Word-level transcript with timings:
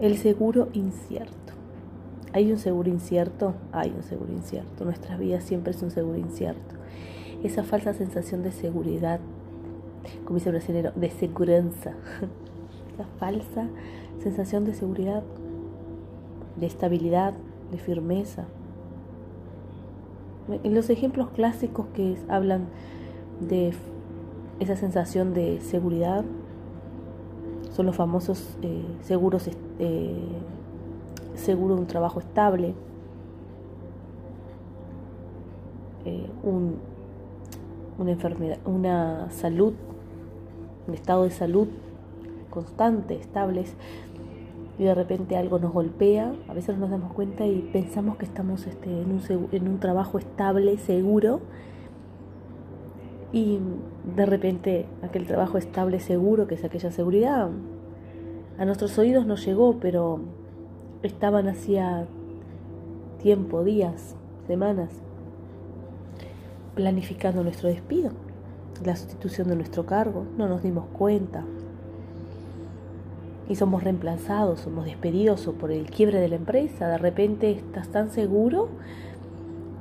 El 0.00 0.16
seguro 0.16 0.68
incierto. 0.72 1.52
¿Hay 2.32 2.50
un 2.50 2.58
seguro 2.58 2.88
incierto? 2.88 3.52
Hay 3.70 3.92
un 3.94 4.02
seguro 4.02 4.32
incierto. 4.32 4.86
Nuestra 4.86 5.18
vida 5.18 5.42
siempre 5.42 5.72
es 5.72 5.82
un 5.82 5.90
seguro 5.90 6.16
incierto. 6.16 6.76
Esa 7.44 7.64
falsa 7.64 7.92
sensación 7.92 8.42
de 8.42 8.50
seguridad, 8.50 9.20
como 10.24 10.38
dice 10.38 10.48
el 10.48 10.54
brasileño, 10.54 10.92
de 10.96 11.10
seguridad. 11.10 11.64
Esa 12.94 13.04
falsa 13.18 13.68
sensación 14.22 14.64
de 14.64 14.72
seguridad, 14.72 15.22
de 16.56 16.66
estabilidad, 16.66 17.34
de 17.70 17.78
firmeza. 17.78 18.46
En 20.62 20.74
los 20.74 20.88
ejemplos 20.88 21.28
clásicos 21.30 21.86
que 21.94 22.16
hablan 22.28 22.68
de 23.40 23.74
esa 24.60 24.76
sensación 24.76 25.34
de 25.34 25.60
seguridad 25.60 26.24
son 27.80 27.86
los 27.86 27.96
famosos 27.96 28.58
eh, 28.60 28.84
seguros, 29.00 29.48
eh, 29.78 30.14
seguro 31.34 31.76
un 31.76 31.86
trabajo 31.86 32.20
estable, 32.20 32.74
eh, 36.04 36.26
una 37.98 38.10
enfermedad, 38.10 38.58
una 38.66 39.30
salud, 39.30 39.72
un 40.88 40.92
estado 40.92 41.24
de 41.24 41.30
salud 41.30 41.68
constante, 42.50 43.14
estable, 43.14 43.64
y 44.78 44.84
de 44.84 44.94
repente 44.94 45.38
algo 45.38 45.58
nos 45.58 45.72
golpea, 45.72 46.34
a 46.48 46.52
veces 46.52 46.76
no 46.76 46.82
nos 46.82 46.90
damos 46.90 47.14
cuenta 47.14 47.46
y 47.46 47.66
pensamos 47.72 48.18
que 48.18 48.26
estamos 48.26 48.66
este, 48.66 48.90
en, 48.90 49.10
un, 49.10 49.48
en 49.52 49.68
un 49.68 49.80
trabajo 49.80 50.18
estable, 50.18 50.76
seguro, 50.76 51.40
y 53.32 53.58
de 54.16 54.26
repente 54.26 54.86
aquel 55.02 55.26
trabajo 55.26 55.58
estable, 55.58 56.00
seguro, 56.00 56.46
que 56.46 56.56
es 56.56 56.64
aquella 56.64 56.90
seguridad, 56.90 57.50
a 58.58 58.64
nuestros 58.64 58.98
oídos 58.98 59.26
no 59.26 59.36
llegó, 59.36 59.78
pero 59.80 60.20
estaban 61.02 61.48
hacía 61.48 62.06
tiempo, 63.22 63.64
días, 63.64 64.16
semanas, 64.46 64.90
planificando 66.74 67.42
nuestro 67.42 67.68
despido, 67.68 68.10
la 68.84 68.96
sustitución 68.96 69.48
de 69.48 69.56
nuestro 69.56 69.86
cargo, 69.86 70.24
no 70.36 70.48
nos 70.48 70.62
dimos 70.62 70.86
cuenta. 70.92 71.44
Y 73.48 73.56
somos 73.56 73.82
reemplazados, 73.82 74.60
somos 74.60 74.84
despedidos 74.84 75.46
o 75.48 75.54
por 75.54 75.72
el 75.72 75.90
quiebre 75.90 76.20
de 76.20 76.28
la 76.28 76.36
empresa. 76.36 76.86
De 76.86 76.98
repente 76.98 77.50
estás 77.50 77.88
tan 77.88 78.10
seguro 78.10 78.68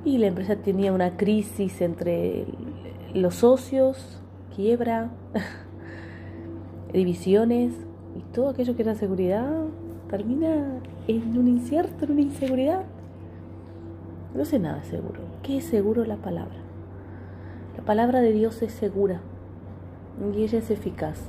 y 0.03 0.17
la 0.17 0.27
empresa 0.27 0.55
tenía 0.55 0.91
una 0.91 1.17
crisis 1.17 1.81
entre 1.81 2.47
los 3.13 3.35
socios, 3.35 4.21
quiebra, 4.55 5.09
divisiones 6.93 7.73
y 8.17 8.21
todo 8.33 8.49
aquello 8.49 8.75
que 8.75 8.83
era 8.83 8.95
seguridad 8.95 9.65
termina 10.09 10.79
en 11.07 11.37
un 11.37 11.47
incierto, 11.47 12.05
en 12.05 12.11
una 12.11 12.21
inseguridad. 12.21 12.83
No 14.33 14.45
sé 14.45 14.59
nada 14.59 14.83
seguro. 14.83 15.21
¿Qué 15.43 15.57
es 15.57 15.65
seguro 15.65 16.05
la 16.05 16.17
palabra? 16.17 16.57
La 17.77 17.83
palabra 17.83 18.21
de 18.21 18.31
Dios 18.33 18.61
es 18.61 18.71
segura 18.73 19.21
y 20.35 20.43
ella 20.43 20.59
es 20.59 20.69
eficaz. 20.69 21.19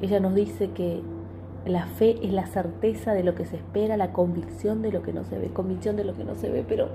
Ella 0.00 0.18
nos 0.18 0.34
dice 0.34 0.70
que 0.70 1.02
la 1.66 1.86
fe 1.86 2.18
es 2.22 2.32
la 2.32 2.46
certeza 2.46 3.12
de 3.12 3.22
lo 3.22 3.34
que 3.34 3.44
se 3.44 3.56
espera, 3.56 3.96
la 3.96 4.12
convicción 4.12 4.80
de 4.80 4.92
lo 4.92 5.02
que 5.02 5.12
no 5.12 5.24
se 5.24 5.38
ve, 5.38 5.48
convicción 5.48 5.96
de 5.96 6.04
lo 6.04 6.16
que 6.16 6.24
no 6.24 6.34
se 6.34 6.48
ve, 6.48 6.64
pero 6.66 6.88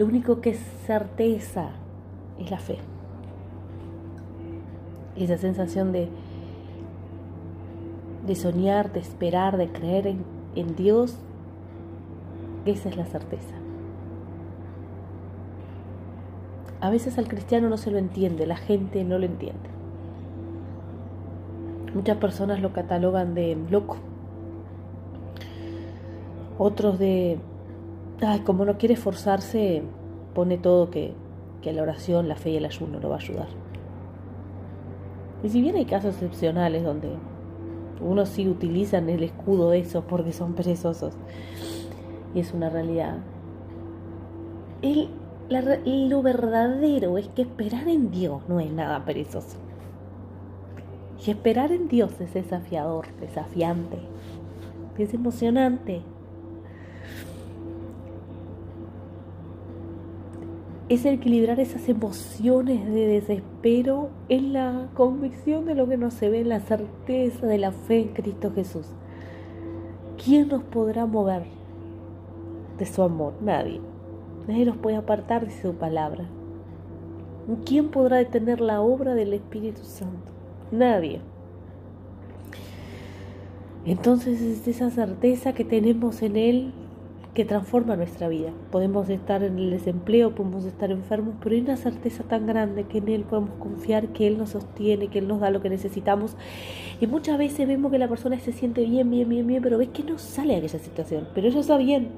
lo 0.00 0.06
único 0.06 0.40
que 0.40 0.48
es 0.48 0.58
certeza 0.86 1.72
es 2.38 2.50
la 2.50 2.58
fe. 2.58 2.78
Esa 5.14 5.36
sensación 5.36 5.92
de, 5.92 6.08
de 8.26 8.34
soñar, 8.34 8.94
de 8.94 9.00
esperar, 9.00 9.58
de 9.58 9.68
creer 9.68 10.06
en, 10.06 10.24
en 10.54 10.74
Dios, 10.74 11.18
esa 12.64 12.88
es 12.88 12.96
la 12.96 13.04
certeza. 13.04 13.54
A 16.80 16.88
veces 16.88 17.18
al 17.18 17.28
cristiano 17.28 17.68
no 17.68 17.76
se 17.76 17.90
lo 17.90 17.98
entiende, 17.98 18.46
la 18.46 18.56
gente 18.56 19.04
no 19.04 19.18
lo 19.18 19.26
entiende. 19.26 19.68
Muchas 21.94 22.16
personas 22.16 22.62
lo 22.62 22.72
catalogan 22.72 23.34
de 23.34 23.54
loco. 23.68 23.98
Otros 26.56 26.98
de 26.98 27.38
ay, 28.22 28.40
como 28.40 28.64
no 28.64 28.78
quiere 28.78 28.94
esforzarse, 28.94 29.82
pone 30.34 30.58
todo 30.58 30.90
que, 30.90 31.14
que 31.62 31.72
la 31.72 31.82
oración, 31.82 32.28
la 32.28 32.36
fe 32.36 32.50
y 32.50 32.56
el 32.56 32.64
ayuno 32.64 33.00
lo 33.00 33.08
va 33.08 33.16
a 33.16 33.18
ayudar. 33.18 33.48
Y 35.42 35.48
si 35.48 35.60
bien 35.62 35.76
hay 35.76 35.86
casos 35.86 36.14
excepcionales 36.14 36.84
donde 36.84 37.10
unos 38.00 38.28
sí 38.28 38.48
utilizan 38.48 39.08
el 39.08 39.22
escudo 39.22 39.70
de 39.70 39.80
eso 39.80 40.04
porque 40.06 40.32
son 40.32 40.54
perezosos, 40.54 41.14
y 42.34 42.40
es 42.40 42.52
una 42.52 42.70
realidad, 42.70 43.18
el, 44.82 45.08
lo 46.08 46.22
verdadero 46.22 47.18
es 47.18 47.28
que 47.28 47.42
esperar 47.42 47.88
en 47.88 48.10
Dios 48.10 48.42
no 48.48 48.60
es 48.60 48.70
nada 48.70 49.04
perezoso. 49.04 49.58
Y 51.26 51.30
esperar 51.30 51.72
en 51.72 51.88
Dios 51.88 52.18
es 52.20 52.32
desafiador, 52.32 53.06
desafiante, 53.20 53.98
es 54.96 55.14
emocionante, 55.14 56.02
es 60.90 61.04
equilibrar 61.04 61.60
esas 61.60 61.88
emociones 61.88 62.84
de 62.84 63.06
desespero 63.06 64.10
en 64.28 64.52
la 64.52 64.88
convicción 64.94 65.64
de 65.64 65.76
lo 65.76 65.88
que 65.88 65.96
no 65.96 66.10
se 66.10 66.28
ve, 66.28 66.40
en 66.40 66.48
la 66.48 66.58
certeza 66.58 67.46
de 67.46 67.58
la 67.58 67.70
fe 67.70 68.00
en 68.00 68.08
Cristo 68.08 68.50
Jesús. 68.52 68.86
¿Quién 70.22 70.48
nos 70.48 70.64
podrá 70.64 71.06
mover 71.06 71.44
de 72.76 72.86
su 72.86 73.04
amor? 73.04 73.34
Nadie. 73.40 73.80
Nadie 74.48 74.64
nos 74.64 74.78
puede 74.78 74.96
apartar 74.96 75.46
de 75.46 75.52
su 75.52 75.74
palabra. 75.74 76.24
¿Quién 77.64 77.90
podrá 77.90 78.16
detener 78.16 78.60
la 78.60 78.80
obra 78.80 79.14
del 79.14 79.32
Espíritu 79.32 79.84
Santo? 79.84 80.32
Nadie. 80.72 81.20
Entonces 83.84 84.40
es 84.40 84.66
esa 84.66 84.90
certeza 84.90 85.52
que 85.52 85.64
tenemos 85.64 86.20
en 86.22 86.36
Él 86.36 86.72
que 87.34 87.44
transforma 87.44 87.96
nuestra 87.96 88.28
vida. 88.28 88.50
Podemos 88.72 89.08
estar 89.08 89.42
en 89.42 89.58
el 89.58 89.70
desempleo, 89.70 90.34
podemos 90.34 90.64
estar 90.64 90.90
enfermos, 90.90 91.34
pero 91.40 91.54
hay 91.54 91.60
una 91.60 91.76
certeza 91.76 92.24
tan 92.24 92.46
grande 92.46 92.84
que 92.84 92.98
en 92.98 93.08
Él 93.08 93.22
podemos 93.22 93.50
confiar, 93.58 94.08
que 94.08 94.26
Él 94.26 94.36
nos 94.36 94.50
sostiene, 94.50 95.08
que 95.08 95.20
Él 95.20 95.28
nos 95.28 95.40
da 95.40 95.50
lo 95.50 95.60
que 95.60 95.70
necesitamos. 95.70 96.36
Y 97.00 97.06
muchas 97.06 97.38
veces 97.38 97.68
vemos 97.68 97.92
que 97.92 97.98
la 97.98 98.08
persona 98.08 98.38
se 98.40 98.52
siente 98.52 98.84
bien, 98.84 99.10
bien, 99.10 99.28
bien, 99.28 99.46
bien, 99.46 99.62
pero 99.62 99.78
ves 99.78 99.90
que 99.90 100.02
no 100.02 100.18
sale 100.18 100.54
a 100.54 100.58
aquella 100.58 100.78
situación. 100.78 101.28
Pero 101.34 101.46
ella 101.46 101.60
está 101.60 101.76
bien, 101.76 102.08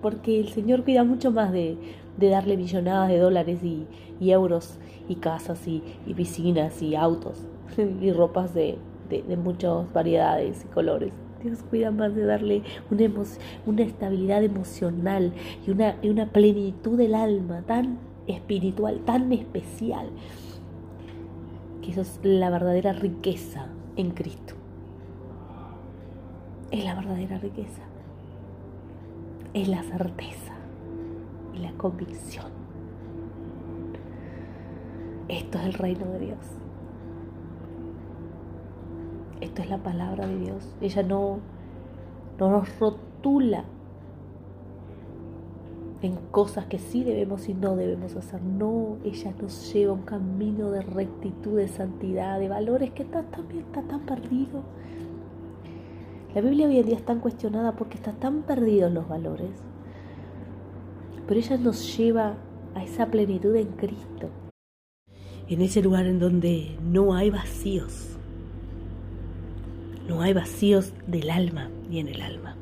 porque 0.00 0.38
el 0.38 0.48
Señor 0.48 0.84
cuida 0.84 1.02
mucho 1.02 1.32
más 1.32 1.52
de, 1.52 1.76
darle 2.16 2.56
millonadas 2.56 3.08
de 3.08 3.18
dólares 3.18 3.60
y, 3.64 3.86
euros 4.20 4.78
y 5.08 5.16
casas 5.16 5.66
y, 5.66 5.82
piscinas 6.14 6.80
y 6.82 6.94
autos 6.94 7.48
y 8.00 8.12
ropas 8.12 8.54
de, 8.54 8.78
de 9.10 9.36
muchas 9.36 9.92
variedades 9.92 10.64
y 10.64 10.68
colores. 10.68 11.12
Dios 11.42 11.62
cuida 11.68 11.90
más 11.90 12.14
de 12.14 12.24
darle 12.24 12.62
una, 12.90 13.82
estabilidad 13.82 14.42
emocional 14.42 15.32
y 15.66 16.08
una 16.08 16.26
plenitud 16.26 16.96
del 16.96 17.14
alma 17.14 17.62
tan 17.62 17.98
espiritual, 18.26 19.00
tan 19.04 19.32
especial, 19.32 20.10
que 21.82 21.90
eso 21.90 22.02
es 22.02 22.20
la 22.22 22.50
verdadera 22.50 22.92
riqueza 22.92 23.66
en 23.96 24.10
Cristo. 24.10 24.54
Es 26.70 26.84
la 26.84 26.94
verdadera 26.94 27.38
riqueza. 27.38 27.82
Es 29.52 29.68
la 29.68 29.82
certeza 29.82 30.54
y 31.54 31.58
la 31.58 31.72
convicción. 31.72 32.50
Esto 35.28 35.58
es 35.58 35.64
el 35.66 35.72
reino 35.74 36.06
de 36.06 36.18
Dios. 36.18 36.38
Esto 39.42 39.60
es 39.60 39.68
la 39.68 39.78
palabra 39.78 40.28
de 40.28 40.38
Dios. 40.38 40.68
Ella 40.80 41.02
no, 41.02 41.40
no 42.38 42.48
nos 42.48 42.78
rotula 42.78 43.64
en 46.00 46.14
cosas 46.30 46.66
que 46.66 46.78
sí 46.78 47.02
debemos 47.02 47.48
y 47.48 47.54
no 47.54 47.74
debemos 47.74 48.14
hacer. 48.14 48.40
No, 48.40 48.98
ella 49.02 49.34
nos 49.42 49.72
lleva 49.72 49.94
un 49.94 50.02
camino 50.02 50.70
de 50.70 50.82
rectitud, 50.82 51.56
de 51.56 51.66
santidad, 51.66 52.38
de 52.38 52.48
valores 52.48 52.92
que 52.92 53.04
también 53.04 53.64
está 53.64 53.82
tan 53.82 54.06
perdido. 54.06 54.62
La 56.36 56.40
Biblia 56.40 56.68
hoy 56.68 56.78
en 56.78 56.86
día 56.86 56.96
es 56.96 57.04
tan 57.04 57.18
cuestionada 57.18 57.72
porque 57.72 57.96
está 57.96 58.12
tan 58.12 58.42
perdido 58.42 58.86
en 58.86 58.94
los 58.94 59.08
valores. 59.08 59.50
Pero 61.26 61.40
ella 61.40 61.56
nos 61.56 61.96
lleva 61.96 62.36
a 62.76 62.84
esa 62.84 63.06
plenitud 63.06 63.56
en 63.56 63.72
Cristo. 63.72 64.30
En 65.48 65.62
ese 65.62 65.82
lugar 65.82 66.06
en 66.06 66.20
donde 66.20 66.78
no 66.80 67.14
hay 67.14 67.30
vacíos, 67.30 68.11
no 70.06 70.22
hay 70.22 70.32
vacíos 70.32 70.92
del 71.06 71.30
alma 71.30 71.70
ni 71.88 72.00
en 72.00 72.08
el 72.08 72.20
alma. 72.22 72.56